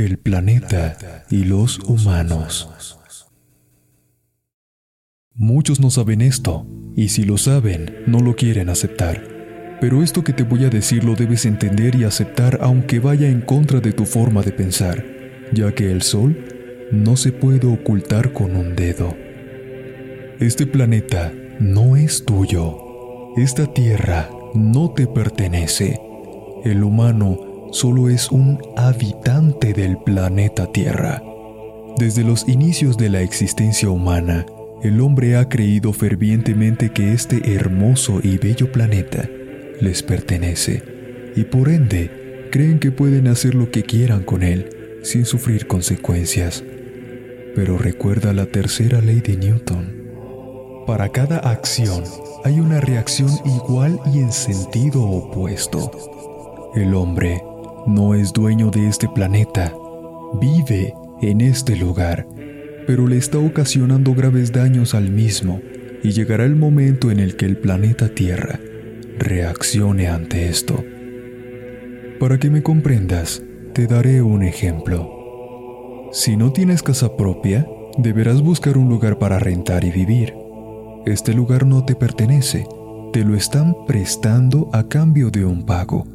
[0.00, 2.96] el planeta y los humanos.
[5.34, 9.22] Muchos no saben esto, y si lo saben, no lo quieren aceptar.
[9.80, 13.40] Pero esto que te voy a decir lo debes entender y aceptar aunque vaya en
[13.40, 15.04] contra de tu forma de pensar,
[15.52, 16.36] ya que el Sol
[16.92, 19.16] no se puede ocultar con un dedo.
[20.38, 22.78] Este planeta no es tuyo.
[23.36, 25.98] Esta Tierra no te pertenece.
[26.64, 31.22] El humano solo es un habitante del planeta Tierra.
[31.98, 34.46] Desde los inicios de la existencia humana,
[34.82, 39.28] el hombre ha creído fervientemente que este hermoso y bello planeta
[39.80, 40.82] les pertenece
[41.36, 46.64] y por ende creen que pueden hacer lo que quieran con él sin sufrir consecuencias.
[47.54, 50.00] Pero recuerda la tercera ley de Newton.
[50.86, 52.04] Para cada acción
[52.44, 55.90] hay una reacción igual y en sentido opuesto.
[56.74, 57.42] El hombre
[57.90, 59.74] no es dueño de este planeta,
[60.40, 62.26] vive en este lugar,
[62.86, 65.60] pero le está ocasionando graves daños al mismo
[66.02, 68.60] y llegará el momento en el que el planeta Tierra
[69.18, 70.82] reaccione ante esto.
[72.20, 76.08] Para que me comprendas, te daré un ejemplo.
[76.12, 77.66] Si no tienes casa propia,
[77.98, 80.34] deberás buscar un lugar para rentar y vivir.
[81.06, 82.66] Este lugar no te pertenece,
[83.12, 86.06] te lo están prestando a cambio de un pago.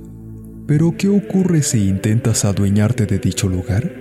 [0.68, 3.92] Pero ¿qué ocurre si intentas adueñarte de dicho lugar?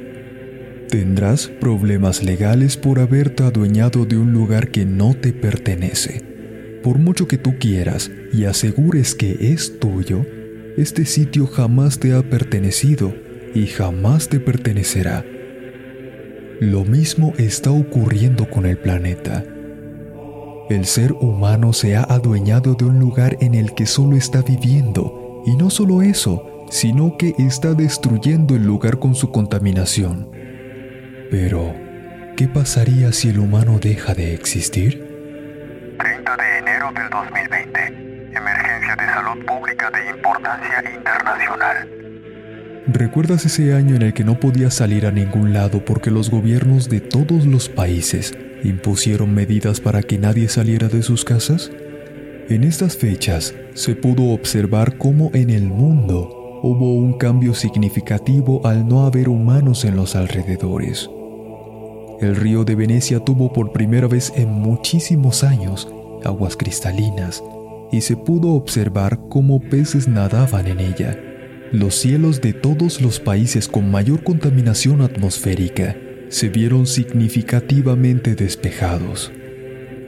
[0.88, 6.80] Tendrás problemas legales por haberte adueñado de un lugar que no te pertenece.
[6.82, 10.24] Por mucho que tú quieras y asegures que es tuyo,
[10.78, 13.14] este sitio jamás te ha pertenecido
[13.54, 15.22] y jamás te pertenecerá.
[16.60, 19.44] Lo mismo está ocurriendo con el planeta.
[20.70, 25.42] El ser humano se ha adueñado de un lugar en el que solo está viviendo,
[25.44, 30.28] y no solo eso, sino que está destruyendo el lugar con su contaminación.
[31.30, 31.72] Pero,
[32.36, 34.98] ¿qué pasaría si el humano deja de existir?
[36.00, 37.78] 30 de enero del 2020.
[38.36, 41.88] Emergencia de salud pública de importancia internacional.
[42.88, 46.88] ¿Recuerdas ese año en el que no podías salir a ningún lado porque los gobiernos
[46.88, 51.70] de todos los países impusieron medidas para que nadie saliera de sus casas?
[52.48, 58.88] En estas fechas se pudo observar cómo en el mundo hubo un cambio significativo al
[58.88, 61.10] no haber humanos en los alrededores.
[62.22, 65.86] El río de Venecia tuvo por primera vez en muchísimos años
[66.24, 67.44] aguas cristalinas
[67.92, 71.20] y se pudo observar cómo peces nadaban en ella.
[71.70, 75.94] Los cielos de todos los países con mayor contaminación atmosférica
[76.30, 79.30] se vieron significativamente despejados.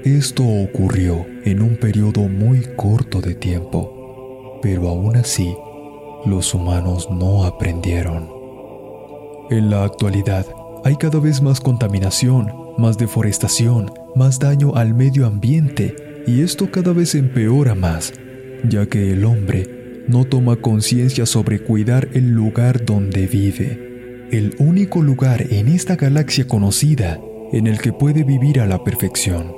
[0.05, 5.55] Esto ocurrió en un periodo muy corto de tiempo, pero aún así,
[6.25, 8.29] los humanos no aprendieron.
[9.51, 10.47] En la actualidad,
[10.85, 16.93] hay cada vez más contaminación, más deforestación, más daño al medio ambiente, y esto cada
[16.93, 18.13] vez empeora más,
[18.69, 23.87] ya que el hombre no toma conciencia sobre cuidar el lugar donde vive
[24.31, 27.21] el único lugar en esta galaxia conocida
[27.53, 29.55] en el que puede vivir a la perfección.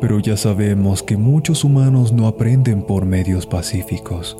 [0.00, 4.36] Pero ya sabemos que muchos humanos no aprenden por medios pacíficos.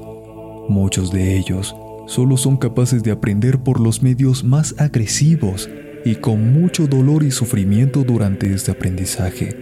[0.71, 1.75] Muchos de ellos
[2.07, 5.69] solo son capaces de aprender por los medios más agresivos
[6.05, 9.57] y con mucho dolor y sufrimiento durante este aprendizaje.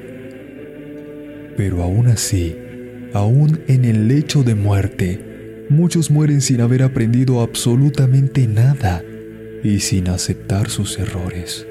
[1.57, 2.55] Pero aún así,
[3.15, 9.03] aún en el lecho de muerte, muchos mueren sin haber aprendido absolutamente nada
[9.65, 11.67] y sin aceptar sus errores.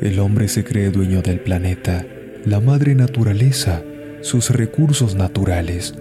[0.00, 2.06] El hombre se cree dueño del planeta,
[2.44, 3.82] la madre naturaleza,
[4.20, 5.94] sus recursos naturales,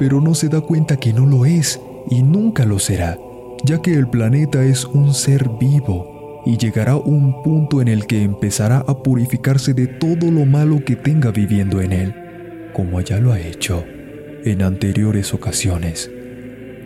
[0.00, 1.78] pero no se da cuenta que no lo es
[2.08, 3.18] y nunca lo será,
[3.64, 8.22] ya que el planeta es un ser vivo y llegará un punto en el que
[8.22, 12.14] empezará a purificarse de todo lo malo que tenga viviendo en él,
[12.72, 13.84] como ya lo ha hecho
[14.42, 16.10] en anteriores ocasiones.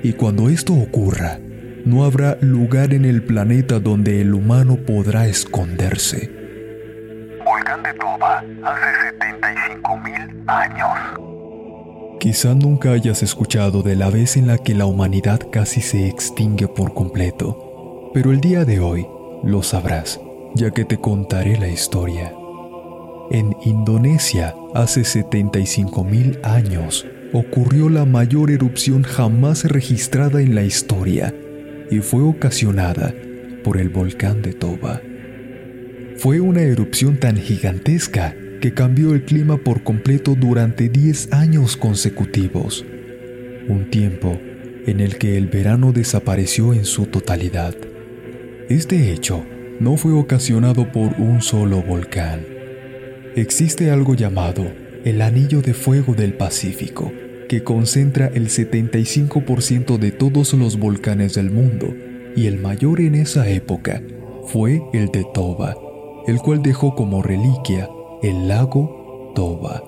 [0.02, 1.38] Y cuando esto ocurra,
[1.84, 6.32] no habrá lugar en el planeta donde el humano podrá esconderse.
[7.44, 11.23] Volcán de Toba, hace 75 mil años.
[12.24, 16.68] Quizá nunca hayas escuchado de la vez en la que la humanidad casi se extingue
[16.68, 19.06] por completo, pero el día de hoy
[19.42, 20.18] lo sabrás,
[20.54, 22.32] ya que te contaré la historia.
[23.30, 31.34] En Indonesia, hace 75 mil años, ocurrió la mayor erupción jamás registrada en la historia
[31.90, 33.12] y fue ocasionada
[33.62, 35.02] por el volcán de Toba.
[36.16, 38.34] Fue una erupción tan gigantesca
[38.64, 42.82] que cambió el clima por completo durante 10 años consecutivos,
[43.68, 44.40] un tiempo
[44.86, 47.74] en el que el verano desapareció en su totalidad.
[48.70, 49.44] Este hecho
[49.80, 52.46] no fue ocasionado por un solo volcán.
[53.36, 54.64] Existe algo llamado
[55.04, 57.12] el Anillo de Fuego del Pacífico,
[57.50, 61.94] que concentra el 75% de todos los volcanes del mundo,
[62.34, 64.02] y el mayor en esa época
[64.46, 65.76] fue el de Toba,
[66.26, 67.90] el cual dejó como reliquia
[68.24, 69.84] el lago Toba.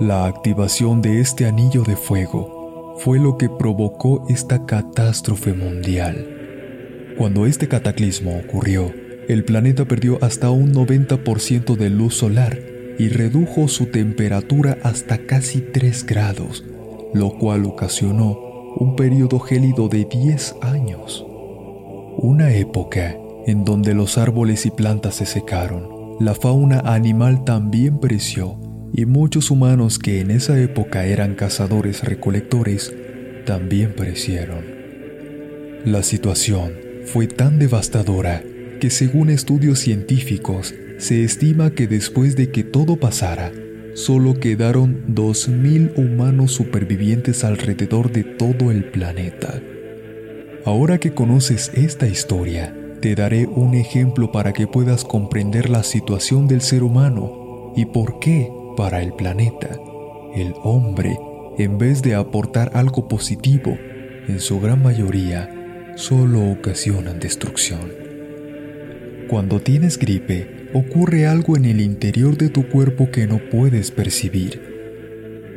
[0.00, 7.14] La activación de este anillo de fuego fue lo que provocó esta catástrofe mundial.
[7.16, 8.92] Cuando este cataclismo ocurrió,
[9.28, 12.58] el planeta perdió hasta un 90% de luz solar
[12.98, 16.64] y redujo su temperatura hasta casi 3 grados,
[17.14, 18.36] lo cual ocasionó
[18.78, 21.24] un periodo gélido de 10 años.
[22.16, 23.16] Una época
[23.46, 25.91] en donde los árboles y plantas se secaron,
[26.22, 28.56] la fauna animal también pereció
[28.94, 32.94] y muchos humanos que en esa época eran cazadores recolectores
[33.44, 34.64] también perecieron.
[35.84, 36.74] La situación
[37.06, 38.44] fue tan devastadora
[38.80, 43.50] que según estudios científicos se estima que después de que todo pasara,
[43.94, 49.60] solo quedaron 2.000 humanos supervivientes alrededor de todo el planeta.
[50.64, 56.46] Ahora que conoces esta historia, te daré un ejemplo para que puedas comprender la situación
[56.46, 59.76] del ser humano y por qué, para el planeta,
[60.36, 61.18] el hombre,
[61.58, 63.76] en vez de aportar algo positivo,
[64.28, 65.50] en su gran mayoría,
[65.96, 67.92] solo ocasionan destrucción.
[69.28, 74.62] Cuando tienes gripe, ocurre algo en el interior de tu cuerpo que no puedes percibir.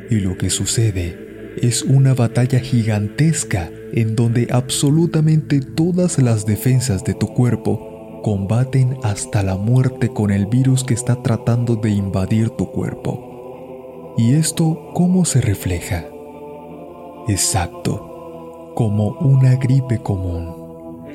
[0.10, 7.14] Y lo que sucede es una batalla gigantesca en donde absolutamente todas las defensas de
[7.14, 12.70] tu cuerpo combaten hasta la muerte con el virus que está tratando de invadir tu
[12.72, 14.14] cuerpo.
[14.18, 16.06] ¿Y esto cómo se refleja?
[17.30, 21.06] Exacto, como una gripe común.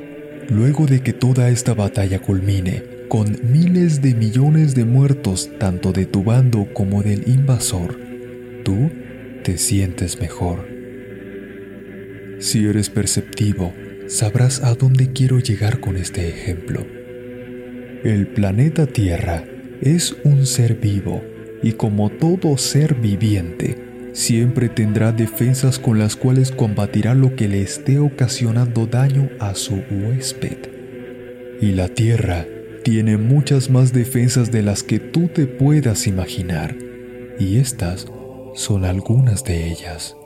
[0.49, 6.07] Luego de que toda esta batalla culmine, con miles de millones de muertos tanto de
[6.07, 7.99] tu bando como del invasor,
[8.65, 8.91] tú
[9.45, 10.80] te sientes mejor.
[12.41, 13.75] Si eres perceptivo,
[14.07, 16.87] sabrás a dónde quiero llegar con este ejemplo.
[18.03, 19.45] El planeta Tierra
[19.83, 21.23] es un ser vivo
[21.63, 23.77] y como todo ser viviente,
[24.15, 29.75] siempre tendrá defensas con las cuales combatirá lo que le esté ocasionando daño a su
[29.91, 30.57] huésped.
[31.61, 32.47] Y la Tierra
[32.83, 36.75] tiene muchas más defensas de las que tú te puedas imaginar,
[37.39, 38.07] y estas
[38.55, 40.17] son algunas de ellas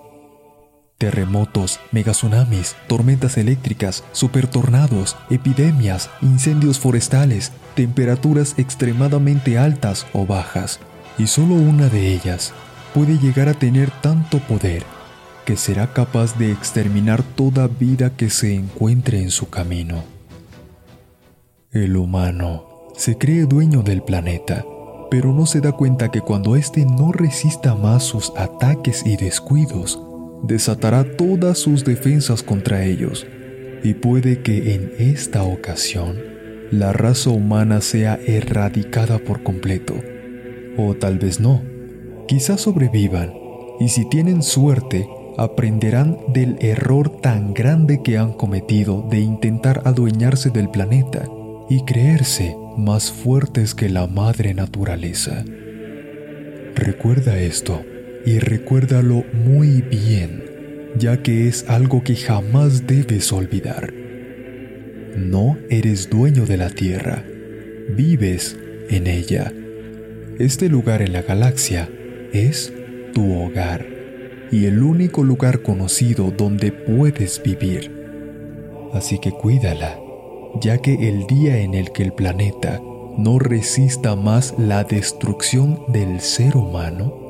[1.05, 10.81] terremotos, megatsunamis, tormentas eléctricas, supertornados, epidemias, incendios forestales, temperaturas extremadamente altas o bajas.
[11.19, 12.55] Y solo una de ellas
[12.95, 14.83] puede llegar a tener tanto poder
[15.45, 20.05] que será capaz de exterminar toda vida que se encuentre en su camino.
[21.71, 24.65] El humano se cree dueño del planeta,
[25.11, 30.01] pero no se da cuenta que cuando éste no resista más sus ataques y descuidos,
[30.47, 33.27] desatará todas sus defensas contra ellos,
[33.83, 36.17] y puede que en esta ocasión
[36.71, 39.95] la raza humana sea erradicada por completo.
[40.77, 41.63] O tal vez no.
[42.27, 43.33] Quizás sobrevivan,
[43.81, 45.07] y si tienen suerte,
[45.37, 51.29] aprenderán del error tan grande que han cometido de intentar adueñarse del planeta
[51.69, 55.45] y creerse más fuertes que la madre naturaleza.
[56.75, 57.85] Recuerda esto
[58.25, 60.45] y recuérdalo muy bien,
[60.97, 63.93] ya que es algo que jamás debes olvidar.
[65.17, 67.25] No eres dueño de la Tierra,
[67.97, 68.57] vives
[68.89, 69.53] en ella.
[70.39, 71.89] Este lugar en la galaxia
[72.33, 72.73] es
[73.13, 73.87] tu hogar
[74.51, 77.91] y el único lugar conocido donde puedes vivir.
[78.93, 79.99] Así que cuídala,
[80.61, 82.81] ya que el día en el que el planeta
[83.17, 87.24] no resista más la destrucción del ser humano,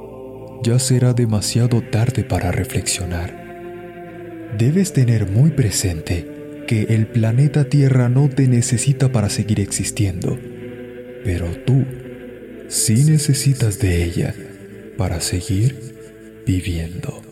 [0.62, 3.44] ya será demasiado tarde para reflexionar.
[4.56, 10.38] Debes tener muy presente que el planeta Tierra no te necesita para seguir existiendo,
[11.24, 11.84] pero tú
[12.68, 14.34] sí necesitas de ella
[14.96, 15.94] para seguir
[16.46, 17.23] viviendo.